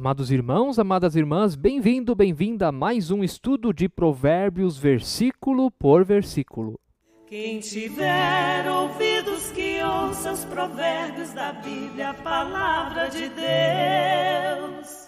Amados 0.00 0.30
irmãos, 0.30 0.78
amadas 0.78 1.14
irmãs, 1.14 1.54
bem-vindo, 1.54 2.14
bem-vinda 2.14 2.68
a 2.68 2.72
mais 2.72 3.10
um 3.10 3.22
estudo 3.22 3.70
de 3.70 3.86
Provérbios, 3.86 4.78
versículo 4.78 5.70
por 5.70 6.06
versículo. 6.06 6.80
Quem 7.26 7.60
tiver 7.60 8.66
ouvidos 8.66 9.52
que 9.52 9.78
ouça 9.82 10.32
os 10.32 10.42
provérbios 10.46 11.34
da 11.34 11.52
Bíblia, 11.52 12.08
a 12.08 12.14
palavra 12.14 13.10
de 13.10 13.28
Deus. 13.28 14.99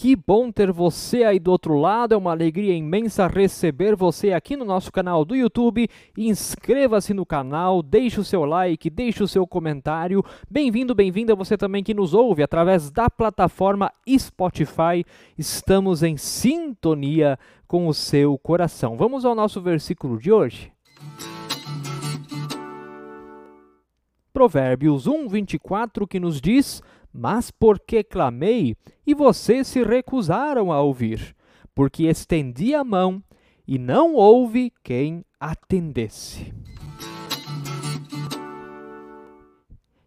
Que 0.00 0.16
bom 0.16 0.50
ter 0.50 0.72
você 0.72 1.24
aí 1.24 1.38
do 1.38 1.50
outro 1.50 1.76
lado, 1.76 2.14
é 2.14 2.16
uma 2.16 2.30
alegria 2.30 2.74
imensa 2.74 3.26
receber 3.26 3.94
você 3.94 4.32
aqui 4.32 4.56
no 4.56 4.64
nosso 4.64 4.90
canal 4.90 5.26
do 5.26 5.36
YouTube. 5.36 5.86
Inscreva-se 6.16 7.12
no 7.12 7.26
canal, 7.26 7.82
deixe 7.82 8.18
o 8.18 8.24
seu 8.24 8.46
like, 8.46 8.88
deixe 8.88 9.22
o 9.22 9.28
seu 9.28 9.46
comentário. 9.46 10.24
Bem-vindo, 10.50 10.94
bem-vinda 10.94 11.34
você 11.34 11.54
também 11.54 11.84
que 11.84 11.92
nos 11.92 12.14
ouve 12.14 12.42
através 12.42 12.90
da 12.90 13.10
plataforma 13.10 13.92
Spotify. 14.08 15.04
Estamos 15.36 16.02
em 16.02 16.16
sintonia 16.16 17.38
com 17.68 17.86
o 17.86 17.92
seu 17.92 18.38
coração. 18.38 18.96
Vamos 18.96 19.26
ao 19.26 19.34
nosso 19.34 19.60
versículo 19.60 20.18
de 20.18 20.32
hoje. 20.32 20.72
Provérbios 24.32 25.06
1, 25.06 25.28
24, 25.28 26.06
que 26.06 26.18
nos 26.18 26.40
diz 26.40 26.82
mas 27.12 27.50
porque 27.50 28.02
clamei, 28.04 28.76
e 29.06 29.14
vocês 29.14 29.66
se 29.66 29.82
recusaram 29.82 30.72
a 30.72 30.80
ouvir, 30.80 31.34
porque 31.74 32.04
estendi 32.04 32.74
a 32.74 32.84
mão, 32.84 33.22
e 33.66 33.78
não 33.78 34.14
houve 34.14 34.72
quem 34.82 35.24
atendesse. 35.38 36.52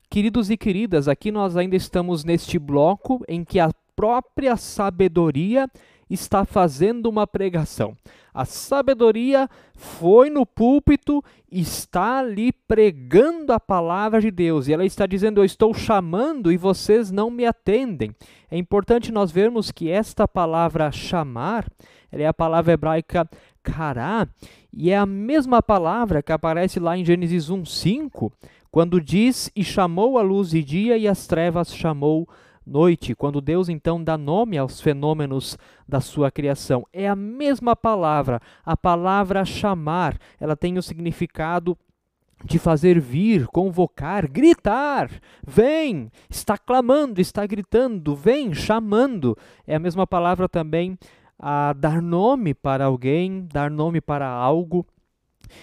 Queridos 0.09 0.49
e 0.49 0.57
queridas, 0.57 1.07
aqui 1.07 1.31
nós 1.31 1.57
ainda 1.57 1.75
estamos 1.75 2.23
neste 2.23 2.59
bloco 2.59 3.23
em 3.27 3.43
que 3.43 3.59
a 3.59 3.71
própria 3.95 4.55
sabedoria 4.55 5.67
está 6.09 6.45
fazendo 6.45 7.07
uma 7.07 7.25
pregação. 7.25 7.97
A 8.33 8.45
sabedoria 8.45 9.47
foi 9.75 10.29
no 10.29 10.45
púlpito, 10.45 11.23
está 11.51 12.17
ali 12.17 12.51
pregando 12.51 13.53
a 13.53 13.59
palavra 13.59 14.19
de 14.19 14.31
Deus 14.31 14.67
e 14.67 14.73
ela 14.73 14.85
está 14.85 15.05
dizendo: 15.05 15.39
Eu 15.39 15.45
estou 15.45 15.73
chamando 15.73 16.51
e 16.51 16.57
vocês 16.57 17.11
não 17.11 17.29
me 17.29 17.45
atendem. 17.45 18.15
É 18.49 18.57
importante 18.57 19.11
nós 19.11 19.31
vermos 19.31 19.71
que 19.71 19.89
esta 19.89 20.27
palavra 20.27 20.91
chamar 20.91 21.67
é 22.11 22.25
a 22.25 22.33
palavra 22.33 22.73
hebraica 22.73 23.29
kará 23.61 24.27
e 24.71 24.89
é 24.89 24.97
a 24.97 25.05
mesma 25.05 25.61
palavra 25.61 26.23
que 26.23 26.31
aparece 26.31 26.79
lá 26.79 26.97
em 26.97 27.05
Gênesis 27.05 27.49
1:5, 27.49 28.31
quando 28.71 28.99
diz: 28.99 29.51
E 29.55 29.63
chamou 29.63 30.17
a 30.17 30.23
luz 30.23 30.49
de 30.49 30.63
dia 30.63 30.97
e 30.97 31.07
as 31.07 31.27
trevas 31.27 31.73
chamou 31.73 32.27
noite, 32.65 33.15
quando 33.15 33.41
Deus 33.41 33.69
então 33.69 34.03
dá 34.03 34.17
nome 34.17 34.57
aos 34.57 34.79
fenômenos 34.81 35.57
da 35.87 35.99
sua 35.99 36.31
criação. 36.31 36.85
É 36.91 37.07
a 37.07 37.15
mesma 37.15 37.75
palavra, 37.75 38.41
a 38.65 38.75
palavra 38.75 39.45
chamar, 39.45 40.17
ela 40.39 40.55
tem 40.55 40.77
o 40.77 40.83
significado 40.83 41.77
de 42.43 42.59
fazer 42.59 42.99
vir, 42.99 43.47
convocar, 43.47 44.29
gritar. 44.29 45.09
Vem! 45.45 46.11
Está 46.29 46.57
clamando, 46.57 47.21
está 47.21 47.45
gritando, 47.45 48.15
vem, 48.15 48.53
chamando. 48.53 49.37
É 49.65 49.75
a 49.75 49.79
mesma 49.79 50.05
palavra 50.05 50.49
também 50.49 50.97
a 51.39 51.73
dar 51.73 52.01
nome 52.01 52.53
para 52.53 52.85
alguém, 52.85 53.47
dar 53.51 53.71
nome 53.71 54.01
para 54.01 54.27
algo. 54.27 54.85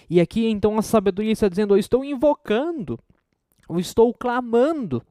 E 0.09 0.21
aqui 0.21 0.47
então 0.47 0.79
a 0.79 0.83
sabedoria 0.83 1.33
está 1.33 1.49
dizendo: 1.49 1.75
Eu 1.75 1.79
estou 1.79 2.05
invocando, 2.05 2.99
eu 3.69 3.79
estou 3.79 4.13
clamando. 4.13 5.03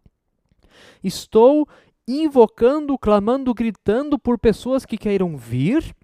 Estou 1.04 1.68
invocando, 2.08 2.98
clamando, 2.98 3.54
gritando 3.54 4.18
por 4.18 4.40
pessoas 4.40 4.86
que 4.86 4.98
queiram 4.98 5.38
vir 5.38 5.96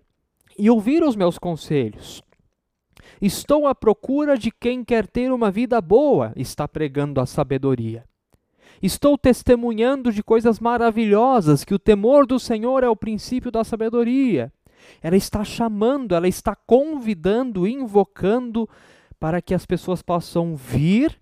e 0.58 0.70
ouvir 0.70 1.04
os 1.04 1.16
meus 1.16 1.38
conselhos. 1.38 2.24
Estou 3.22 3.68
à 3.68 3.74
procura 3.74 4.38
de 4.38 4.52
quem 4.52 4.84
quer 4.84 5.08
ter 5.08 5.32
uma 5.32 5.50
vida 5.50 5.80
boa, 5.82 6.34
está 6.36 6.68
pregando 6.68 7.20
a 7.20 7.26
sabedoria. 7.26 8.04
Estou 8.82 9.18
testemunhando 9.18 10.12
de 10.12 10.22
coisas 10.22 10.60
maravilhosas, 10.60 11.64
que 11.64 11.74
o 11.74 11.80
temor 11.80 12.26
do 12.26 12.40
Senhor 12.40 12.84
é 12.84 12.90
o 12.90 12.96
princípio 12.96 13.50
da 13.50 13.64
sabedoria. 13.64 14.52
Ela 15.02 15.16
está 15.16 15.44
chamando, 15.44 16.14
ela 16.14 16.28
está 16.28 16.56
convidando, 16.56 17.68
invocando 17.68 18.70
para 19.20 19.42
que 19.42 19.54
as 19.54 19.66
pessoas 19.66 20.02
possam 20.02 20.56
vir 20.56 21.18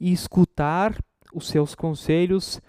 e 0.00 0.12
escutar 0.12 0.98
os 1.32 1.48
seus 1.48 1.74
conselhos 1.74 2.60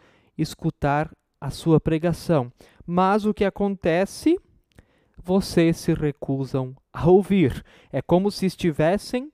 escutar 0.41 1.11
a 1.39 1.49
sua 1.49 1.79
pregação. 1.79 2.51
Mas 2.85 3.25
o 3.25 3.33
que 3.33 3.45
acontece? 3.45 4.39
Vocês 5.21 5.77
se 5.77 5.93
recusam 5.93 6.75
a 6.91 7.09
ouvir. 7.09 7.63
É 7.91 8.01
como 8.01 8.31
se 8.31 8.45
estivessem 8.45 9.31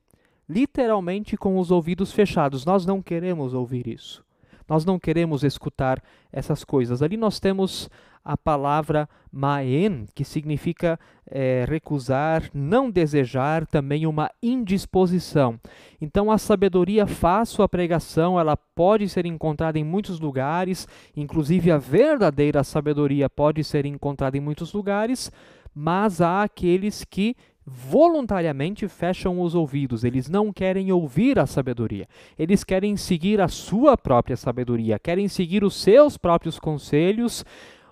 literalmente 0.47 1.35
com 1.37 1.57
os 1.57 1.71
ouvidos 1.71 2.11
fechados. 2.11 2.65
Nós 2.65 2.85
não 2.85 3.01
queremos 3.01 3.53
ouvir 3.53 3.87
isso. 3.87 4.23
Nós 4.67 4.85
não 4.85 4.99
queremos 4.99 5.43
escutar 5.43 6.01
essas 6.31 6.63
coisas. 6.63 7.01
Ali 7.01 7.17
nós 7.17 7.39
temos 7.39 7.89
a 8.25 8.35
palavra 8.35 9.07
maen, 9.31 10.07
que 10.15 10.25
significa 10.25 10.99
é, 11.29 11.63
recusar, 11.67 12.49
não 12.51 12.89
desejar, 12.89 13.67
também 13.67 14.07
uma 14.07 14.31
indisposição. 14.41 15.59
Então 16.01 16.31
a 16.31 16.37
sabedoria 16.39 17.05
faz 17.05 17.49
sua 17.49 17.69
pregação, 17.69 18.39
ela 18.39 18.57
pode 18.57 19.07
ser 19.07 19.27
encontrada 19.27 19.77
em 19.77 19.83
muitos 19.83 20.19
lugares, 20.19 20.87
inclusive 21.15 21.69
a 21.69 21.77
verdadeira 21.77 22.63
sabedoria 22.63 23.29
pode 23.29 23.63
ser 23.63 23.85
encontrada 23.85 24.35
em 24.35 24.41
muitos 24.41 24.73
lugares, 24.73 25.31
mas 25.73 26.19
há 26.21 26.41
aqueles 26.41 27.03
que 27.03 27.35
voluntariamente 27.65 28.87
fecham 28.87 29.41
os 29.41 29.55
ouvidos, 29.55 30.03
eles 30.03 30.29
não 30.29 30.53
querem 30.53 30.91
ouvir 30.91 31.39
a 31.39 31.47
sabedoria, 31.47 32.07
eles 32.37 32.63
querem 32.63 32.95
seguir 32.95 33.41
a 33.41 33.47
sua 33.47 33.97
própria 33.97 34.37
sabedoria, 34.37 34.99
querem 34.99 35.27
seguir 35.27 35.63
os 35.63 35.75
seus 35.75 36.15
próprios 36.15 36.59
conselhos 36.59 37.43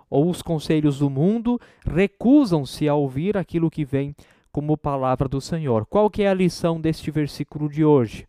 ou 0.09 0.29
os 0.29 0.43
conselhos 0.43 0.99
do 0.99 1.09
mundo, 1.09 1.59
recusam-se 1.83 2.87
a 2.87 2.93
ouvir 2.93 3.35
aquilo 3.35 3.71
que 3.71 3.83
vem 3.83 4.15
como 4.51 4.77
palavra 4.77 5.27
do 5.27 5.41
Senhor. 5.41 5.87
Qual 5.87 6.07
que 6.07 6.21
é 6.21 6.29
a 6.29 6.33
lição 6.35 6.79
deste 6.79 7.09
versículo 7.09 7.67
de 7.67 7.83
hoje? 7.83 8.27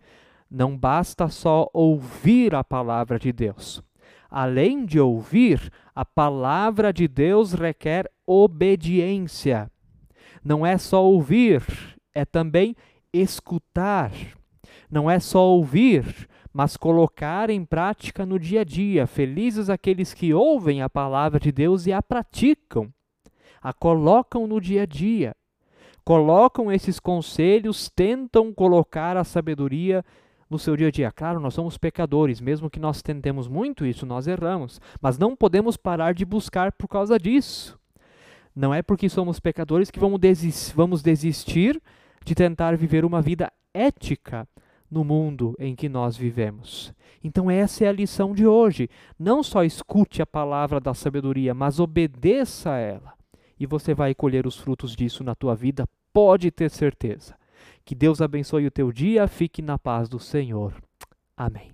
Não 0.51 0.75
basta 0.75 1.29
só 1.29 1.69
ouvir 1.75 2.55
a 2.55 2.65
palavra 2.65 3.19
de 3.19 3.31
Deus. 3.31 3.83
Além 4.31 4.87
de 4.87 4.99
ouvir, 4.99 5.71
a 5.95 6.05
palavra 6.05 6.91
de 6.91 7.07
Deus 7.07 7.53
requer 7.53 8.11
obediência 8.27 9.71
não 10.45 10.67
é 10.67 10.77
só 10.77 11.05
ouvir, 11.05 11.63
é 12.15 12.25
também 12.25 12.77
escutar. 13.13 14.13
Não 14.91 15.11
é 15.11 15.19
só 15.19 15.47
ouvir, 15.47 16.29
mas 16.53 16.77
colocar 16.77 17.51
em 17.51 17.65
prática 17.65 18.27
no 18.27 18.39
dia 18.39 18.61
a 18.61 18.65
dia. 18.65 19.07
Felizes 19.07 19.71
aqueles 19.71 20.13
que 20.13 20.35
ouvem 20.35 20.83
a 20.83 20.91
palavra 20.91 21.41
de 21.41 21.51
Deus 21.51 21.87
e 21.87 21.93
a 21.93 22.03
praticam, 22.03 22.93
a 23.63 23.73
colocam 23.73 24.47
no 24.47 24.61
dia 24.61 24.83
a 24.83 24.87
dia. 24.87 25.35
Colocam 26.05 26.71
esses 26.71 27.01
conselhos, 27.01 27.89
tentam 27.89 28.53
colocar 28.53 29.17
a 29.17 29.25
sabedoria 29.25 30.05
no 30.51 30.59
seu 30.59 30.77
dia 30.77 30.89
a 30.89 30.91
dia. 30.91 31.11
Claro, 31.11 31.41
nós 31.41 31.55
somos 31.55 31.79
pecadores, 31.79 32.43
mesmo 32.43 32.69
que 32.69 32.79
nós 32.79 33.01
tentemos 33.01 33.49
muito 33.49 33.87
isso, 33.87 34.05
nós 34.05 34.27
erramos, 34.27 34.81
mas 35.01 35.17
não 35.17 35.35
podemos 35.35 35.79
parar 35.79 36.13
de 36.13 36.27
buscar 36.27 36.73
por 36.73 36.89
causa 36.89 37.19
disso. 37.19 37.79
Não 38.55 38.73
é 38.73 38.83
porque 38.83 39.09
somos 39.09 39.41
pecadores 39.41 39.91
que 39.91 39.99
vamos, 39.99 40.21
desistir, 40.21 40.75
vamos 40.75 41.03
desistir 41.03 41.83
de 42.25 42.35
tentar 42.35 42.77
viver 42.77 43.05
uma 43.05 43.21
vida 43.21 43.53
ética 43.73 44.49
no 44.91 45.03
mundo 45.03 45.57
em 45.59 45.75
que 45.75 45.89
nós 45.89 46.17
vivemos. 46.17 46.95
Então, 47.23 47.51
essa 47.51 47.85
é 47.85 47.89
a 47.89 47.93
lição 47.93 48.33
de 48.33 48.47
hoje. 48.47 48.89
Não 49.19 49.43
só 49.43 49.65
escute 49.65 50.23
a 50.23 50.27
palavra 50.27 50.79
da 50.79 50.95
sabedoria, 50.95 51.53
mas 51.53 51.81
obedeça 51.81 52.73
a 52.73 52.79
ela. 52.79 53.15
E 53.59 53.67
você 53.67 53.93
vai 53.93 54.15
colher 54.15 54.47
os 54.47 54.57
frutos 54.57 54.95
disso 54.95 55.25
na 55.25 55.35
tua 55.35 55.55
vida, 55.55 55.89
pode 56.13 56.51
ter 56.51 56.71
certeza. 56.71 57.35
Que 57.85 57.95
Deus 57.95 58.21
abençoe 58.21 58.67
o 58.67 58.71
teu 58.71 58.93
dia, 58.93 59.27
fique 59.27 59.61
na 59.61 59.79
paz 59.79 60.09
do 60.09 60.19
Senhor. 60.19 60.75
Amém. 61.37 61.74